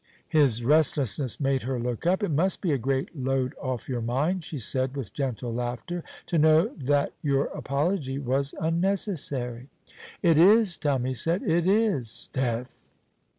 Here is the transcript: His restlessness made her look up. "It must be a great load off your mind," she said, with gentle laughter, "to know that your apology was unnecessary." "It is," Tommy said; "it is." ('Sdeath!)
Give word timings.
His 0.29 0.63
restlessness 0.65 1.39
made 1.39 1.61
her 1.61 1.79
look 1.79 2.07
up. 2.07 2.23
"It 2.23 2.31
must 2.31 2.59
be 2.59 2.71
a 2.71 2.79
great 2.79 3.15
load 3.15 3.53
off 3.61 3.87
your 3.87 4.01
mind," 4.01 4.43
she 4.43 4.57
said, 4.57 4.97
with 4.97 5.13
gentle 5.13 5.53
laughter, 5.53 6.03
"to 6.25 6.39
know 6.39 6.73
that 6.75 7.13
your 7.21 7.45
apology 7.53 8.17
was 8.17 8.55
unnecessary." 8.59 9.69
"It 10.23 10.39
is," 10.39 10.75
Tommy 10.75 11.13
said; 11.13 11.43
"it 11.43 11.67
is." 11.67 12.09
('Sdeath!) 12.33 12.79